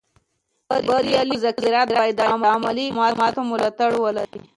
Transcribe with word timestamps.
بریالي 0.87 1.31
مذاکرات 1.33 1.87
باید 1.97 2.15
د 2.17 2.21
عملي 2.53 2.85
اقداماتو 2.91 3.41
ملاتړ 3.51 3.89
ولري 4.03 4.41